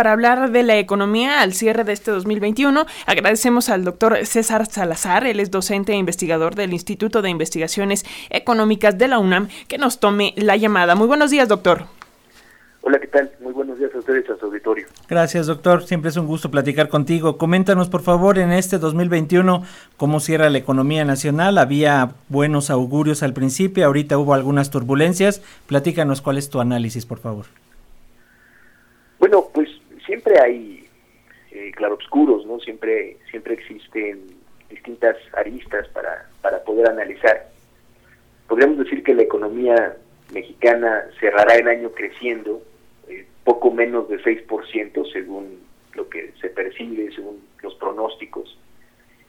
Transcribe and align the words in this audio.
para 0.00 0.12
hablar 0.12 0.50
de 0.50 0.62
la 0.62 0.78
economía 0.78 1.42
al 1.42 1.52
cierre 1.52 1.84
de 1.84 1.92
este 1.92 2.10
2021. 2.10 2.86
Agradecemos 3.04 3.68
al 3.68 3.84
doctor 3.84 4.16
César 4.24 4.64
Salazar, 4.64 5.26
él 5.26 5.40
es 5.40 5.50
docente 5.50 5.92
e 5.92 5.96
investigador 5.96 6.54
del 6.54 6.72
Instituto 6.72 7.20
de 7.20 7.28
Investigaciones 7.28 8.06
Económicas 8.30 8.96
de 8.96 9.08
la 9.08 9.18
UNAM, 9.18 9.48
que 9.68 9.76
nos 9.76 10.00
tome 10.00 10.32
la 10.38 10.56
llamada. 10.56 10.94
Muy 10.94 11.06
buenos 11.06 11.30
días, 11.30 11.48
doctor. 11.48 11.82
Hola, 12.80 12.98
¿qué 12.98 13.08
tal? 13.08 13.30
Muy 13.40 13.52
buenos 13.52 13.78
días 13.78 13.94
a 13.94 13.98
ustedes, 13.98 14.24
a 14.30 14.38
su 14.38 14.46
auditorio. 14.46 14.86
Gracias, 15.06 15.46
doctor. 15.46 15.82
Siempre 15.82 16.08
es 16.08 16.16
un 16.16 16.26
gusto 16.26 16.50
platicar 16.50 16.88
contigo. 16.88 17.36
Coméntanos, 17.36 17.90
por 17.90 18.00
favor, 18.00 18.38
en 18.38 18.52
este 18.52 18.78
2021, 18.78 19.64
cómo 19.98 20.20
cierra 20.20 20.48
la 20.48 20.56
economía 20.56 21.04
nacional. 21.04 21.58
Había 21.58 22.12
buenos 22.30 22.70
augurios 22.70 23.22
al 23.22 23.34
principio, 23.34 23.84
ahorita 23.84 24.16
hubo 24.16 24.32
algunas 24.32 24.70
turbulencias. 24.70 25.42
Platícanos 25.66 26.22
cuál 26.22 26.38
es 26.38 26.48
tu 26.48 26.58
análisis, 26.58 27.04
por 27.04 27.18
favor. 27.18 27.44
Bueno, 29.18 29.44
pues 29.52 29.68
hay 30.38 30.88
eh, 31.50 31.72
claroscuros, 31.74 32.46
¿no? 32.46 32.60
Siempre, 32.60 33.16
siempre 33.30 33.54
existen 33.54 34.20
distintas 34.68 35.16
aristas 35.32 35.88
para, 35.88 36.28
para 36.42 36.62
poder 36.62 36.88
analizar. 36.88 37.48
Podríamos 38.48 38.78
decir 38.78 39.02
que 39.02 39.14
la 39.14 39.22
economía 39.22 39.96
mexicana 40.32 41.06
cerrará 41.18 41.56
el 41.56 41.68
año 41.68 41.90
creciendo 41.90 42.62
poco 43.44 43.70
menos 43.70 44.08
de 44.08 44.18
6% 44.22 45.12
según 45.12 45.60
lo 45.94 46.08
que 46.08 46.32
se 46.40 46.48
percibe, 46.50 47.12
según 47.12 47.42
los 47.62 47.74
pronósticos 47.74 48.56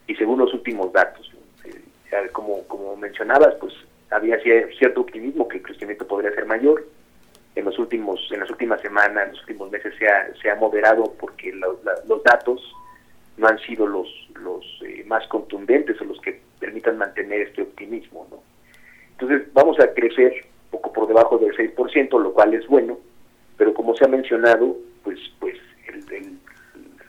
y 0.08 0.16
según 0.16 0.40
los 0.40 0.54
últimos 0.54 0.92
datos. 0.94 1.32
Eh, 1.66 2.30
como, 2.32 2.64
como 2.68 2.96
mencionabas, 2.96 3.56
pues 3.56 3.74
había 4.10 4.40
cierto 4.78 5.02
optimismo 5.02 5.48
que 5.48 5.58
el 5.58 5.64
crecimiento 5.64 6.06
podría 6.06 6.34
ser 6.34 6.46
mayor. 6.46 6.86
En 7.56 7.66
los 7.66 7.78
últimos, 7.80 8.30
en 8.32 8.40
las 8.40 8.50
últimas 8.50 8.82
semanas, 8.82 9.26
en 9.26 9.32
los 9.32 9.42
últimos 9.42 9.72
meses 9.72 9.94
se 9.98 10.08
ha, 10.08 10.34
se 10.42 10.50
ha 10.50 10.56
moderado 10.56 11.14
porque 11.20 11.52
los 11.52 12.24
datos 12.24 12.62
no 13.38 13.48
han 13.48 13.60
sido 13.60 13.88
los, 13.88 14.08
los 14.36 14.64
eh, 14.86 15.04
más 15.06 15.28
contundentes 15.28 16.00
o 16.02 16.06
los 16.06 16.20
que 16.22 16.40
permitan 16.60 16.98
mantener 16.98 17.42
este 17.42 17.64
optimismo. 17.64 18.28
¿no? 18.30 18.42
Entonces 19.12 19.52
vamos 19.54 19.80
a 19.80 19.94
crecer 19.94 20.46
poco 20.70 20.94
por 20.94 21.08
debajo 21.08 21.38
del 21.38 21.56
6%, 21.56 22.22
lo 22.22 22.34
cual 22.34 22.54
es 22.54 22.66
bueno, 22.68 22.98
pero 23.58 23.74
como 23.74 23.96
se 23.96 24.06
ha 24.06 24.08
mencionado, 24.08 24.78
pues, 25.04 25.20
pues 25.40 25.58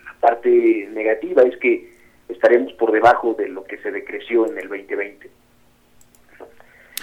la 0.05 0.15
parte 0.21 0.89
negativa 0.93 1.43
es 1.43 1.57
que 1.59 1.93
estaremos 2.29 2.73
por 2.75 2.93
debajo 2.93 3.35
de 3.35 3.49
lo 3.49 3.65
que 3.65 3.79
se 3.79 3.91
decreció 3.91 4.47
en 4.47 4.59
el 4.59 4.69
2020. 4.69 5.31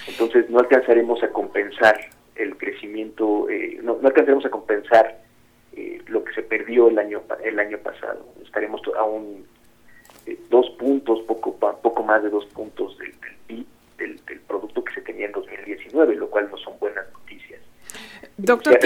Entonces 0.08 0.50
no 0.50 0.58
alcanzaremos 0.58 1.22
a 1.22 1.28
compensar 1.28 1.98
el 2.42 2.56
crecimiento, 2.56 3.48
eh, 3.48 3.78
no, 3.82 3.98
alcanzaremos 4.02 4.44
a 4.46 4.50
compensar 4.50 5.22
eh, 5.72 6.02
lo 6.06 6.24
que 6.24 6.32
se 6.34 6.42
perdió 6.42 6.88
el 6.88 6.98
año 6.98 7.22
el 7.44 7.58
año 7.58 7.78
pasado. 7.78 8.26
Estaremos 8.42 8.80
aún 8.98 9.46
eh, 10.26 10.38
dos 10.48 10.70
puntos, 10.78 11.20
poco 11.22 11.54
poco 11.56 12.02
más 12.02 12.22
de 12.22 12.30
dos 12.30 12.46
puntos 12.46 12.98
del, 12.98 13.12
del 13.20 13.36
PIB, 13.46 13.66
del, 13.98 14.24
del 14.24 14.40
producto 14.40 14.84
que 14.84 14.94
se 14.94 15.02
tenía 15.02 15.26
en 15.26 15.32
2019, 15.32 16.16
lo 16.16 16.28
cual 16.30 16.48
no 16.50 16.56
son 16.56 16.78
buenas 16.78 17.06
Doctor, 18.36 18.78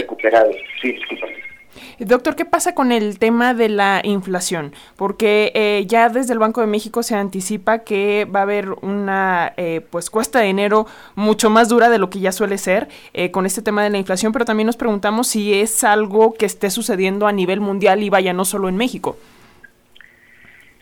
Doctor, 1.98 2.34
¿qué 2.34 2.45
pasa 2.45 2.75
con 2.75 2.91
el 2.91 3.19
tema 3.19 3.55
de 3.55 3.69
la 3.69 4.00
inflación? 4.03 4.73
Porque 4.97 5.53
eh, 5.55 5.84
ya 5.87 6.09
desde 6.09 6.33
el 6.33 6.41
Banco 6.41 6.61
de 6.61 6.67
México 6.67 7.03
se 7.05 7.14
anticipa 7.14 7.81
que 7.81 8.25
va 8.25 8.41
a 8.41 8.42
haber 8.42 8.70
una 8.83 9.53
eh, 9.56 9.81
pues 9.91 10.11
cuesta 10.11 10.41
de 10.41 10.48
enero 10.48 10.86
mucho 11.14 11.51
más 11.51 11.69
dura 11.69 11.91
de 11.91 11.98
lo 11.98 12.11
que 12.11 12.19
ya 12.19 12.33
suele 12.33 12.59
ser 12.59 12.89
eh, 13.12 13.31
con 13.31 13.47
este 13.47 13.62
tema 13.62 13.84
de 13.84 13.91
la 13.91 13.98
inflación, 13.98 14.33
pero 14.33 14.45
también 14.45 14.67
nos 14.67 14.77
preguntamos 14.77 15.28
si 15.28 15.55
es 15.55 15.84
algo 15.84 16.34
que 16.34 16.47
esté 16.47 16.70
sucediendo 16.70 17.28
a 17.28 17.33
nivel 17.33 17.61
mundial 17.61 18.03
y 18.03 18.11
vaya 18.11 18.33
no 18.33 18.45
solo 18.45 18.69
en 18.69 18.77
México. 18.77 19.17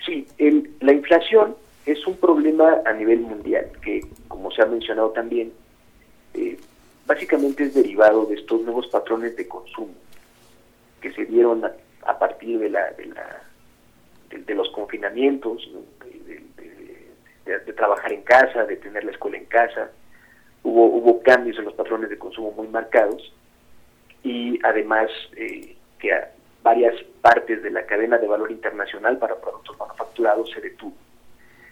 Sí, 0.07 0.27
la 0.81 0.93
inflación 0.93 1.55
es 1.85 2.07
un 2.07 2.17
problema 2.17 2.79
a 2.87 2.93
nivel 2.93 3.21
mundial 3.21 3.67
que, 3.83 4.01
como 4.29 4.51
se 4.51 4.63
ha 4.63 4.67
mencionado 4.67 5.11
también, 5.11 5.53
básicamente 7.07 7.65
es 7.65 7.75
derivado 7.75 8.25
de 8.25 8.37
estos 8.37 8.63
nuevos 8.63 8.87
patrones 8.89 9.37
de 9.37 9.47
consumo 9.47 10.02
que 11.03 11.13
se 11.13 11.27
dieron 11.27 11.65
a, 11.65 12.19
partir 12.19 12.59
de 12.59 12.71
la, 12.71 12.93
de, 14.31 14.55
los 14.55 14.71
confinamientos, 14.71 15.69
de, 17.45 17.73
trabajar 17.75 18.13
en 18.13 18.23
casa, 18.23 18.65
de 18.65 18.77
tener 18.77 19.05
la 19.05 19.11
escuela 19.11 19.37
en 19.37 19.47
casa. 19.47 19.91
Hubo, 20.63 20.87
hubo 20.87 21.23
cambios 21.23 21.59
en 21.59 21.65
los 21.65 21.75
patrones 21.75 22.09
de 22.09 22.17
consumo 22.17 22.53
muy 22.53 22.69
marcados 22.69 23.33
y 24.23 24.59
además 24.65 25.11
eh, 25.37 25.77
que 25.99 26.13
varias 26.63 26.95
partes 27.21 27.63
de 27.63 27.71
la 27.71 27.85
cadena 27.87 28.19
de 28.19 28.29
valor 28.29 28.51
internacional 28.51 29.19
para 29.19 29.41
productos 29.41 29.77
manufacturados 29.79 30.51
se 30.51 30.61
detuvo. 30.61 30.95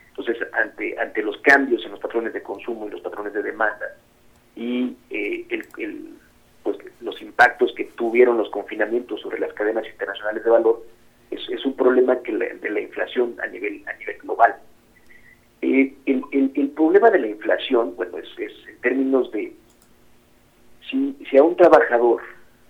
Entonces, 0.09 0.39
ante, 0.53 0.99
ante 0.99 1.23
los 1.23 1.37
cambios 1.39 1.85
en 1.85 1.93
los 1.93 2.01
patrones 2.01 2.33
de 2.33 2.43
consumo 2.43 2.87
y 2.87 2.91
los 2.91 3.01
patrones 3.01 3.33
de 3.33 3.43
demanda, 3.43 3.97
y 4.57 4.97
eh, 5.11 5.47
el, 5.79 6.15
pues, 6.63 6.79
los 7.01 7.21
impactos 7.23 7.73
que 7.75 7.85
tuvieron 7.85 8.37
los 8.37 8.51
confinamientos 8.51 9.21
sobre 9.21 9.39
las 9.39 9.53
cadenas 9.53 9.87
internacionales 9.87 10.45
de 10.45 10.51
valor 10.51 10.83
es, 11.31 11.65
un 11.65 11.75
problema 11.75 12.21
que 12.23 12.33
de 12.33 12.71
la 12.71 12.81
inflación 12.81 13.37
a 13.43 13.47
nivel 13.47 13.83
a 13.87 13.97
nivel 13.99 14.19
global. 14.19 14.57
Eh, 15.63 15.95
el, 16.07 16.25
el, 16.33 16.71
problema 16.71 17.11
de 17.11 17.19
la 17.19 17.27
inflación, 17.29 17.95
bueno, 17.97 18.17
es, 18.19 18.29
en 18.39 18.81
términos 18.81 19.31
de 19.31 19.53
si, 20.89 21.17
si 21.29 21.37
a 21.37 21.45
un 21.45 21.55
trabajador 21.55 22.23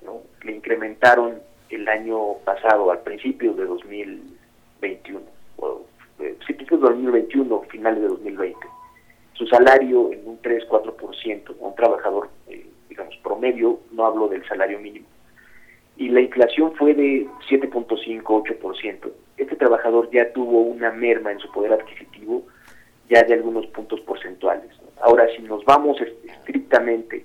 ¿no? 0.04 0.22
le 0.42 0.56
incrementaron 0.56 1.40
el 1.70 1.88
año 1.88 2.34
pasado, 2.44 2.90
al 2.90 3.00
principio 3.00 3.52
de 3.54 3.64
2021, 3.64 5.20
o 5.58 5.86
eh, 6.18 6.36
principios 6.44 6.80
de 6.80 6.88
2021, 6.88 7.60
finales 7.70 8.02
de 8.02 8.08
2020, 8.08 8.58
su 9.34 9.46
salario 9.46 10.12
en 10.12 10.26
un 10.26 10.42
3-4%, 10.42 11.54
un 11.58 11.74
trabajador, 11.76 12.28
promedio, 13.22 13.80
no 13.92 14.06
hablo 14.06 14.28
del 14.28 14.46
salario 14.46 14.78
mínimo, 14.78 15.06
y 15.96 16.08
la 16.08 16.20
inflación 16.20 16.74
fue 16.76 16.94
de 16.94 17.26
7.5-8%, 17.48 19.10
este 19.36 19.56
trabajador 19.56 20.10
ya 20.10 20.32
tuvo 20.32 20.60
una 20.60 20.90
merma 20.90 21.32
en 21.32 21.38
su 21.38 21.50
poder 21.50 21.72
adquisitivo 21.72 22.44
ya 23.08 23.22
de 23.22 23.34
algunos 23.34 23.66
puntos 23.68 24.00
porcentuales. 24.02 24.70
Ahora, 25.00 25.26
si 25.34 25.42
nos 25.42 25.64
vamos 25.64 25.98
estrictamente 26.00 27.24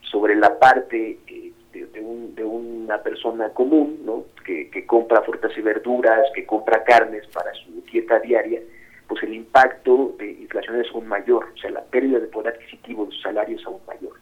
sobre 0.00 0.34
la 0.34 0.58
parte 0.58 1.18
eh, 1.26 1.52
de, 1.72 2.44
una 2.44 2.98
persona 3.02 3.50
común, 3.50 4.00
¿no? 4.04 4.24
que, 4.44 4.68
que 4.70 4.84
compra 4.84 5.22
frutas 5.22 5.52
y 5.56 5.60
verduras, 5.60 6.26
que 6.34 6.44
compra 6.44 6.82
carnes 6.84 7.26
para 7.28 7.52
su 7.54 7.82
dieta 7.90 8.18
diaria, 8.18 8.60
pues 9.06 9.22
el 9.22 9.34
impacto 9.34 10.14
de 10.18 10.30
inflación 10.32 10.80
es 10.80 10.88
aún 10.92 11.06
mayor, 11.06 11.52
o 11.54 11.56
sea, 11.58 11.70
la 11.70 11.82
pérdida 11.82 12.18
de 12.18 12.26
poder 12.26 12.54
adquisitivo 12.54 13.04
de 13.06 13.12
sus 13.12 13.22
salarios 13.22 13.60
es 13.60 13.66
aún 13.66 13.80
mayor. 13.86 14.12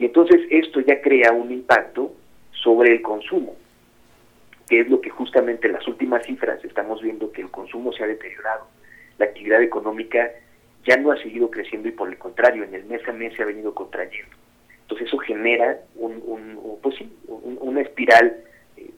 Y 0.00 0.06
entonces 0.06 0.40
esto 0.48 0.80
ya 0.80 1.02
crea 1.02 1.30
un 1.32 1.52
impacto 1.52 2.14
sobre 2.52 2.94
el 2.94 3.02
consumo, 3.02 3.54
que 4.66 4.80
es 4.80 4.88
lo 4.88 4.98
que 5.02 5.10
justamente 5.10 5.66
en 5.66 5.74
las 5.74 5.86
últimas 5.86 6.24
cifras 6.24 6.64
estamos 6.64 7.02
viendo 7.02 7.30
que 7.30 7.42
el 7.42 7.50
consumo 7.50 7.92
se 7.92 8.04
ha 8.04 8.06
deteriorado, 8.06 8.66
la 9.18 9.26
actividad 9.26 9.62
económica 9.62 10.30
ya 10.86 10.96
no 10.96 11.12
ha 11.12 11.18
seguido 11.18 11.50
creciendo 11.50 11.88
y 11.88 11.92
por 11.92 12.08
el 12.08 12.16
contrario, 12.16 12.64
en 12.64 12.74
el 12.74 12.84
mes 12.86 13.06
a 13.06 13.12
mes 13.12 13.34
se 13.36 13.42
ha 13.42 13.46
venido 13.46 13.74
contrayendo. 13.74 14.34
Entonces 14.80 15.06
eso 15.06 15.18
genera 15.18 15.78
un, 15.96 16.78
pues 16.80 16.96
una 17.26 17.82
espiral 17.82 18.38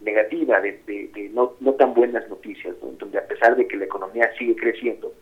negativa, 0.02 0.60
de, 0.60 1.30
no, 1.34 1.54
no, 1.58 1.72
tan 1.72 1.94
buenas 1.94 2.28
noticias, 2.28 2.76
donde 2.80 3.18
a 3.18 3.26
pesar 3.26 3.56
de 3.56 3.66
que 3.66 3.76
la 3.76 3.86
economía 3.86 4.30
sigue 4.38 4.54
creciendo, 4.54 5.12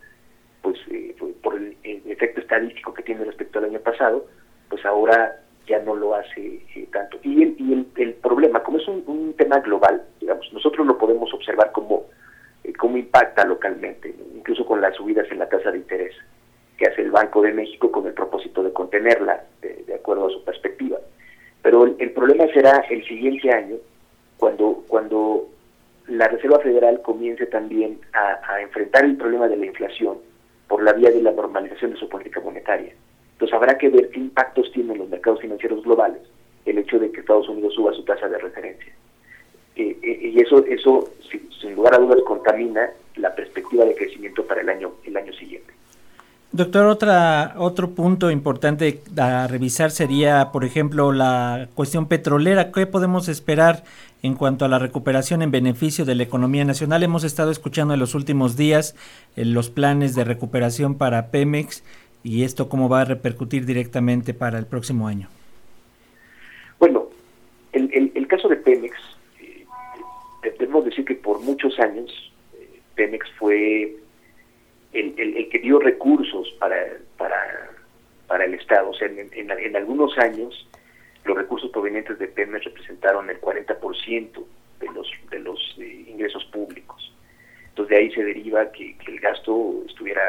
pues 0.60 0.78
eh, 0.90 1.16
por 1.42 1.56
el, 1.56 1.74
efecto 1.82 2.42
estadístico 2.42 2.92
que 2.92 3.02
tiene 3.02 3.24
respecto 3.24 3.58
al 3.58 3.64
año 3.64 3.80
pasado, 3.80 4.26
pues 4.68 4.84
ahora 4.84 5.40
ya 5.70 5.78
no 5.78 5.94
lo 5.94 6.14
hace 6.14 6.60
eh, 6.74 6.88
tanto. 6.92 7.18
Y, 7.22 7.42
el, 7.42 7.56
y 7.58 7.86
el, 8.02 8.14
problema, 8.14 8.62
como 8.62 8.78
es 8.78 8.88
un, 8.88 9.34
tema 9.38 9.60
global, 9.60 10.02
digamos, 10.20 10.52
nosotros 10.52 10.86
lo 10.86 10.98
podemos 10.98 11.32
observar 11.32 11.72
como 11.72 12.06
eh, 12.64 12.72
impacta 12.82 13.46
localmente, 13.46 14.14
incluso 14.34 14.66
con 14.66 14.80
las 14.80 14.96
subidas 14.96 15.30
en 15.30 15.38
la 15.38 15.48
tasa 15.48 15.70
de 15.70 15.78
interés 15.78 16.14
que 16.76 16.86
hace 16.86 17.02
el 17.02 17.10
Banco 17.10 17.42
de 17.42 17.52
México 17.52 17.92
con 17.92 18.06
el 18.06 18.14
propósito 18.14 18.62
de 18.62 18.72
contenerla, 18.72 19.44
de, 19.60 19.94
acuerdo 19.94 20.26
a 20.26 20.30
su 20.30 20.42
perspectiva. 20.44 20.98
Pero 21.62 21.84
el 21.84 22.10
problema 22.12 22.46
será 22.54 22.84
el 22.88 23.06
siguiente 23.06 23.52
año, 23.52 23.76
cuando, 24.38 24.82
cuando 24.88 25.46
la 26.08 26.26
Reserva 26.28 26.58
Federal 26.60 27.02
comience 27.02 27.44
también 27.46 28.00
a, 28.14 28.60
enfrentar 28.62 29.04
el 29.04 29.16
problema 29.16 29.46
de 29.48 29.58
la 29.58 29.66
inflación 29.66 30.18
por 30.68 30.82
la 30.82 30.94
vía 30.94 31.10
de 31.10 31.22
la 31.22 31.32
normalización 31.32 31.92
de 31.92 31.98
su 31.98 32.08
política 32.08 32.40
monetaria. 32.40 32.94
Entonces 33.40 33.56
habrá 33.56 33.78
que 33.78 33.88
ver 33.88 34.10
qué 34.10 34.20
impactos 34.20 34.70
tienen 34.70 34.98
los 34.98 35.08
mercados 35.08 35.40
financieros 35.40 35.82
globales 35.82 36.20
el 36.66 36.76
hecho 36.76 36.98
de 36.98 37.10
que 37.10 37.20
Estados 37.20 37.48
Unidos 37.48 37.72
suba 37.74 37.90
su 37.94 38.04
tasa 38.04 38.28
de 38.28 38.36
referencia. 38.36 38.92
Eh, 39.76 39.96
eh, 40.02 40.30
y 40.34 40.40
eso, 40.40 40.62
eso 40.66 41.08
sin, 41.58 41.74
lugar 41.74 41.94
a 41.94 41.98
dudas, 41.98 42.18
contamina 42.26 42.90
la 43.16 43.34
perspectiva 43.34 43.86
de 43.86 43.94
crecimiento 43.94 44.44
para 44.44 44.60
el 44.60 44.68
año, 44.68 44.92
el 45.04 45.16
año 45.16 45.32
siguiente. 45.32 45.72
Doctor, 46.52 46.86
otra, 46.86 47.54
otro 47.56 47.92
punto 47.92 48.30
importante 48.30 49.00
a 49.16 49.46
revisar 49.46 49.90
sería, 49.90 50.50
por 50.52 50.66
ejemplo, 50.66 51.10
la 51.10 51.68
cuestión 51.74 52.08
petrolera. 52.08 52.70
¿Qué 52.72 52.86
podemos 52.86 53.28
esperar 53.28 53.84
en 54.22 54.34
cuanto 54.34 54.66
a 54.66 54.68
la 54.68 54.78
recuperación 54.78 55.40
en 55.40 55.50
beneficio 55.50 56.04
de 56.04 56.14
la 56.14 56.24
economía 56.24 56.66
nacional? 56.66 57.02
Hemos 57.04 57.24
estado 57.24 57.50
escuchando 57.50 57.94
en 57.94 58.00
los 58.00 58.14
últimos 58.14 58.56
días 58.58 58.96
eh, 59.36 59.46
los 59.46 59.70
planes 59.70 60.14
de 60.14 60.24
recuperación 60.24 60.96
para 60.96 61.28
Pemex 61.28 61.82
y 62.22 62.44
esto 62.44 62.68
cómo 62.68 62.88
va 62.88 63.02
a 63.02 63.04
repercutir 63.04 63.66
directamente 63.66 64.34
para 64.34 64.58
el 64.58 64.66
próximo 64.66 65.08
año. 65.08 65.28
Bueno, 66.78 67.08
el, 67.72 68.12
el, 68.14 68.26
caso 68.26 68.48
de 68.48 68.56
Pemex, 68.56 68.96
eh, 69.40 69.64
debemos 70.58 70.84
decir 70.84 71.04
que 71.04 71.14
por 71.14 71.40
muchos 71.40 71.78
años 71.78 72.10
eh, 72.54 72.80
Pemex 72.94 73.30
fue 73.38 73.96
el, 74.92 75.14
el, 75.16 75.48
que 75.48 75.58
dio 75.58 75.78
recursos 75.78 76.50
para, 76.58 76.76
para, 77.16 77.70
para 78.26 78.44
el 78.44 78.54
Estado. 78.54 78.90
O 78.90 78.94
sea, 78.94 79.08
en, 79.08 79.30
en, 79.32 79.76
algunos 79.76 80.16
años 80.18 80.66
los 81.24 81.36
recursos 81.36 81.70
provenientes 81.70 82.18
de 82.18 82.28
Pemex 82.28 82.64
representaron 82.64 83.28
el 83.30 83.40
40% 83.40 84.44
de 84.80 84.86
los, 84.92 85.10
de 85.30 85.38
los 85.38 85.76
eh, 85.78 86.04
ingresos 86.08 86.44
públicos. 86.46 87.12
Entonces 87.68 87.90
de 87.90 87.96
ahí 87.96 88.12
se 88.12 88.24
deriva 88.24 88.70
que, 88.72 88.96
el 89.06 89.20
gasto 89.20 89.82
estuviera, 89.86 90.22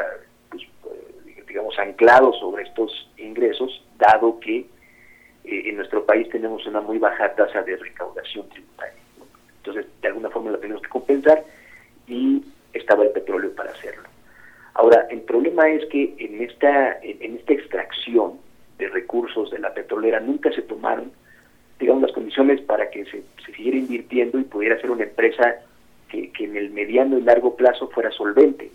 digamos, 1.52 1.78
anclado 1.78 2.32
sobre 2.32 2.62
estos 2.62 3.10
ingresos, 3.18 3.84
dado 3.98 4.40
que 4.40 4.60
eh, 5.44 5.62
en 5.66 5.76
nuestro 5.76 6.06
país 6.06 6.26
tenemos 6.30 6.66
una 6.66 6.80
muy 6.80 6.96
baja 6.96 7.34
tasa 7.34 7.62
de 7.62 7.76
recaudación 7.76 8.48
tributaria. 8.48 8.98
Entonces, 9.58 9.86
de 10.00 10.08
alguna 10.08 10.30
forma 10.30 10.50
la 10.50 10.58
tenemos 10.58 10.82
que 10.82 10.88
compensar 10.88 11.44
y 12.08 12.42
estaba 12.72 13.04
el 13.04 13.10
petróleo 13.10 13.54
para 13.54 13.70
hacerlo. 13.70 14.08
Ahora, 14.72 15.06
el 15.10 15.20
problema 15.20 15.68
es 15.68 15.84
que 15.90 16.14
en 16.18 16.40
esta, 16.42 16.98
en 17.02 17.36
esta 17.36 17.52
extracción 17.52 18.38
de 18.78 18.88
recursos 18.88 19.50
de 19.50 19.58
la 19.58 19.74
petrolera 19.74 20.20
nunca 20.20 20.50
se 20.52 20.62
tomaron, 20.62 21.12
digamos, 21.78 22.00
las 22.00 22.12
condiciones 22.12 22.62
para 22.62 22.88
que 22.88 23.04
se, 23.04 23.24
siguiera 23.44 23.76
invirtiendo 23.76 24.38
y 24.38 24.44
pudiera 24.44 24.80
ser 24.80 24.90
una 24.90 25.04
empresa 25.04 25.56
que, 26.08 26.32
en 26.38 26.56
el 26.56 26.70
mediano 26.70 27.18
y 27.18 27.22
largo 27.22 27.56
plazo 27.56 27.88
fuera 27.88 28.10
solvente. 28.10 28.70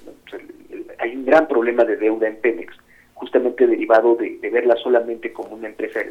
Hay 1.08 1.16
un 1.16 1.26
gran 1.26 1.48
problema 1.48 1.84
de 1.84 1.98
deuda 1.98 2.28
en 2.28 2.38
Pemex, 2.38 2.76
justamente 3.14 3.66
derivado 3.66 4.16
de, 4.16 4.38
verla 4.50 4.76
solamente 4.76 5.34
como 5.34 5.56
una 5.56 5.68
empresa, 5.68 6.02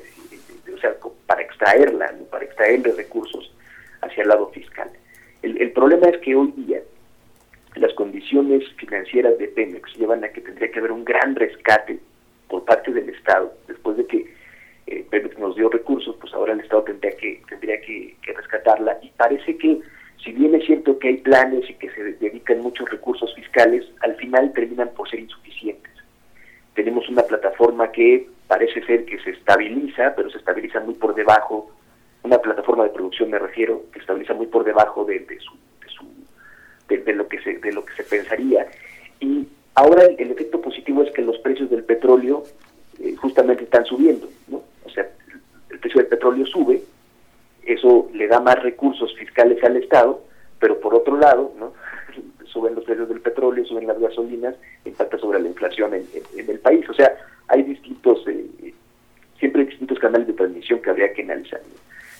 o 0.74 0.78
sea, 0.78 0.94
para 1.26 1.42
extraerla, 1.42 2.12
para 2.30 2.44
extraerle 2.44 2.92
recursos 2.92 3.54
hacia 4.02 4.22
el 4.22 4.28
lado 4.28 4.48
fiscal. 4.50 4.90
El, 5.42 5.60
el 5.60 5.70
problema 5.72 6.08
es 6.08 6.18
que 6.18 6.34
hoy 6.34 6.52
día 6.56 6.80
las 7.76 7.92
condiciones 7.94 8.64
financieras 8.76 9.38
de 9.38 9.48
Pemex 9.48 9.94
llevan 9.96 10.24
a 10.24 10.28
que 10.28 10.40
tendría 10.40 10.70
que 10.70 10.78
haber 10.78 10.92
un 10.92 11.04
gran 11.04 11.36
rescate 11.36 11.98
por 12.48 12.64
parte 12.64 12.92
del 12.92 13.08
Estado, 13.10 13.52
después 13.68 13.96
de 13.96 14.06
que 14.06 14.34
eh, 14.86 15.04
Pemex 15.10 15.38
nos 15.38 15.56
dio 15.56 15.68
recursos, 15.68 16.16
pues 16.20 16.32
ahora 16.32 16.52
el 16.52 16.60
Estado 16.60 16.84
tendría 16.84 17.16
que 17.16 17.42
tendría 17.48 17.80
que, 17.80 18.16
rescatarla. 18.34 18.98
Y 19.02 19.10
parece 19.10 19.56
que 19.56 19.80
si 20.26 20.32
bien 20.32 20.56
es 20.56 20.66
cierto 20.66 20.98
que 20.98 21.08
hay 21.08 21.16
planes 21.18 21.70
y 21.70 21.74
que 21.74 21.88
se 21.90 22.02
dedican 22.02 22.60
muchos 22.60 22.90
recursos 22.90 23.32
fiscales, 23.36 23.86
al 24.00 24.16
final 24.16 24.52
terminan 24.52 24.90
por 24.90 25.08
ser 25.08 25.20
insuficientes. 25.20 25.92
Tenemos 26.74 27.08
una 27.08 27.22
plataforma 27.22 27.92
que 27.92 28.28
parece 28.48 28.84
ser 28.84 29.04
que 29.04 29.20
se 29.20 29.30
estabiliza, 29.30 30.14
pero 30.16 30.28
se 30.28 30.38
estabiliza 30.38 30.80
muy 30.80 30.94
por 30.94 31.14
debajo, 31.14 31.70
una 32.24 32.38
plataforma 32.38 32.82
de 32.82 32.90
producción 32.90 33.30
me 33.30 33.38
refiero, 33.38 33.84
que 33.92 34.00
estabiliza 34.00 34.34
muy 34.34 34.46
por 34.46 34.64
debajo 34.64 35.04
de, 35.04 35.20
de 35.20 35.38
su 35.38 35.56
de, 36.88 37.14
lo 37.14 37.28
que 37.28 37.40
se 37.40 37.58
de 37.58 37.72
lo 37.72 37.84
que 37.84 37.94
se 37.94 38.04
pensaría 38.04 38.66
y 39.20 39.46
ahora 39.74 40.04
el, 40.04 40.30
efecto 40.30 40.60
positivo 40.60 41.02
es 41.02 41.12
que 41.12 41.22
los 41.22 41.38
precios 41.38 41.70
del 41.70 41.84
petróleo 41.84 42.44
eh, 43.00 43.14
justamente 43.16 43.64
están 43.64 43.84
subiendo 43.84 44.28
no 44.48 44.62
o 44.84 44.90
sea 44.90 45.08
el 45.70 45.78
precio 45.78 46.00
del 46.00 46.08
petróleo 46.08 46.46
sube 46.46 46.82
le 48.12 48.26
da 48.28 48.40
más 48.40 48.62
recursos 48.62 49.14
fiscales 49.16 49.62
al 49.64 49.76
estado 49.76 50.22
pero 50.58 50.80
por 50.80 50.94
otro 50.94 51.16
lado 51.18 51.52
no 51.58 51.72
suben 52.46 52.74
los 52.74 52.84
precios 52.84 53.08
del 53.08 53.20
petróleo 53.20 53.64
suben 53.64 53.86
las 53.86 53.98
gasolinas 53.98 54.54
impacta 54.84 55.18
sobre 55.18 55.40
la 55.40 55.48
inflación 55.48 55.94
en, 55.94 56.06
el 56.36 56.58
país. 56.60 56.88
O 56.88 56.94
sea 56.94 57.16
hay 57.48 57.62
distintos 57.62 58.26
eh, 58.28 58.72
siempre 59.38 59.62
hay 59.62 59.68
distintos 59.68 59.98
canales 59.98 60.26
de 60.26 60.32
transmisión 60.32 60.80
que 60.80 60.90
habría 60.90 61.12
que 61.12 61.22
analizar 61.22 61.60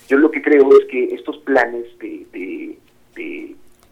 yo 0.07 0.17
lo 0.17 0.31
que 0.31 0.41
creo 0.41 0.69
es 0.79 0.85
que 0.85 1.15
estos 1.15 1.37
planes 1.39 1.85
de 1.99 2.77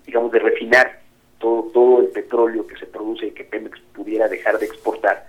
digamos, 0.05 0.31
de 0.31 0.39
refinar 0.39 0.99
todo, 1.39 1.63
todo 1.73 1.99
el 2.01 2.07
petróleo 2.07 2.65
que 2.65 2.77
se 2.77 2.85
produce 2.85 3.27
y 3.27 3.31
que 3.31 3.43
Pemex 3.43 3.79
pudiera 3.93 4.27
dejar 4.27 4.57
de 4.59 4.65
exportar, 4.65 5.27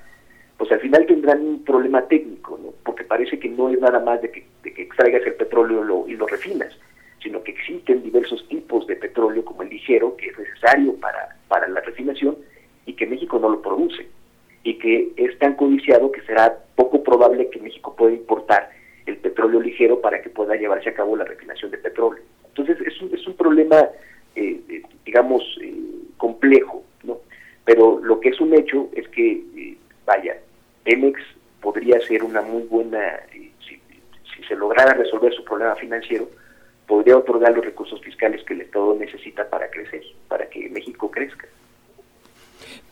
pues 0.56 0.70
al 0.70 0.80
final 0.80 1.06
tendrán 1.06 1.40
un 1.40 1.64
problema 1.64 2.02
técnico, 2.02 2.58
¿no? 2.62 2.72
porque 2.84 3.04
parece 3.04 3.38
que 3.38 3.48
no 3.48 3.68
es 3.68 3.80
nada 3.80 4.00
más 4.00 4.22
de 4.22 4.30
que, 4.30 4.46
que 4.72 4.82
extraigas 4.82 5.26
el 5.26 5.34
petróleo 5.34 6.06
y 6.08 6.16
lo 6.16 6.26
refinas, 6.26 6.76
sino 7.22 7.42
que 7.42 7.52
existen 7.52 8.02
diversos 8.02 8.46
tipos 8.48 8.86
de 8.86 8.96
petróleo, 8.96 9.44
como 9.44 9.62
el 9.62 9.70
ligero, 9.70 10.16
que 10.16 10.28
es 10.28 10.38
necesario 10.38 10.94
para, 10.96 11.36
para 11.48 11.68
la 11.68 11.80
refinación 11.80 12.36
y 12.84 12.94
que 12.94 13.06
México 13.06 13.38
no 13.38 13.48
lo 13.48 13.62
produce, 13.62 14.06
y 14.62 14.78
que 14.78 15.12
es 15.16 15.38
tan 15.38 15.54
codiciado 15.54 16.12
que 16.12 16.20
será 16.22 16.56
poco 16.74 17.02
probable 17.02 17.50
que 17.50 17.60
México 17.60 17.94
pueda 17.96 18.14
importar 18.14 18.70
el 19.06 19.16
petróleo 19.18 19.60
ligero 19.60 20.00
para 20.00 20.20
que 20.20 20.30
pueda 20.30 20.56
llevarse 20.56 20.90
a 20.90 20.94
cabo 20.94 21.16
la 21.16 21.24
refinación 21.24 21.70
de 21.70 21.78
petróleo. 21.78 22.22
Entonces 22.48 22.80
es 22.80 23.00
un, 23.00 23.14
es 23.14 23.26
un 23.26 23.34
problema 23.34 23.88
eh, 24.36 24.60
eh, 24.68 24.82
digamos, 25.06 25.42
eh, 25.62 25.74
complejo, 26.18 26.84
¿no? 27.04 27.20
Pero 27.64 27.98
lo 28.02 28.20
que 28.20 28.28
es 28.28 28.38
un 28.38 28.52
hecho 28.52 28.90
es 28.94 29.08
que, 29.08 29.42
vaya, 30.04 30.36
Pemex 30.84 31.18
podría 31.62 31.98
ser 32.02 32.22
una 32.22 32.42
muy 32.42 32.64
buena, 32.64 33.18
si, 33.32 33.80
si 34.36 34.42
se 34.44 34.54
lograra 34.54 34.94
resolver 34.94 35.34
su 35.34 35.44
problema 35.44 35.74
financiero, 35.76 36.28
podría 36.86 37.16
otorgar 37.16 37.54
los 37.54 37.64
recursos 37.64 38.00
fiscales 38.00 38.44
que 38.44 38.54
el 38.54 38.62
Estado 38.62 38.94
necesita 38.94 39.48
para 39.48 39.70
crecer, 39.70 40.02
para 40.28 40.48
que 40.48 40.68
México 40.68 41.10
crezca. 41.10 41.46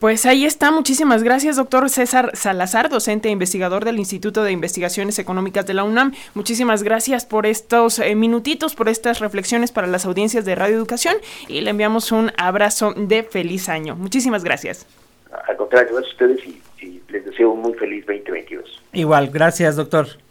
Pues 0.00 0.26
ahí 0.26 0.44
está. 0.44 0.70
Muchísimas 0.70 1.22
gracias, 1.22 1.56
doctor 1.56 1.88
César 1.88 2.30
Salazar, 2.34 2.90
docente 2.90 3.28
e 3.28 3.32
investigador 3.32 3.84
del 3.84 3.98
Instituto 3.98 4.42
de 4.42 4.52
Investigaciones 4.52 5.18
Económicas 5.18 5.66
de 5.66 5.74
la 5.74 5.84
UNAM. 5.84 6.12
Muchísimas 6.34 6.82
gracias 6.82 7.24
por 7.24 7.46
estos 7.46 8.00
eh, 8.00 8.14
minutitos, 8.14 8.74
por 8.74 8.88
estas 8.88 9.20
reflexiones 9.20 9.72
para 9.72 9.86
las 9.86 10.04
audiencias 10.04 10.44
de 10.44 10.54
Radio 10.56 10.76
Educación 10.76 11.16
y 11.48 11.60
le 11.60 11.70
enviamos 11.70 12.12
un 12.12 12.32
abrazo 12.36 12.92
de 12.94 13.22
feliz 13.22 13.68
año. 13.68 13.94
Muchísimas 13.94 14.44
gracias. 14.44 14.86
Al 15.48 15.56
contrario, 15.56 15.94
gracias 15.94 16.12
a 16.20 16.24
ustedes 16.24 16.46
y, 16.46 16.84
y 16.84 17.02
les 17.08 17.24
deseo 17.24 17.52
un 17.52 17.62
muy 17.62 17.74
feliz 17.74 18.04
2022. 18.06 18.82
Igual, 18.92 19.30
gracias, 19.30 19.76
doctor. 19.76 20.23